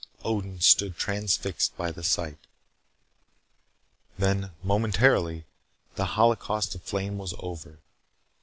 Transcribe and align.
Odin 0.25 0.59
stood 0.59 0.97
transfixed 0.97 1.77
by 1.77 1.91
the 1.91 2.03
sight. 2.03 2.39
Then, 4.17 4.49
momentarily, 4.63 5.45
the 5.93 6.05
holocaust 6.17 6.73
of 6.73 6.81
flame 6.81 7.19
was 7.19 7.35
over. 7.37 7.77